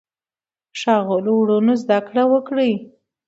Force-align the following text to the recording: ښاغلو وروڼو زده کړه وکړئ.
ښاغلو 0.79 1.33
وروڼو 1.39 1.73
زده 1.83 1.99
کړه 2.07 2.23
وکړئ. 2.31 2.71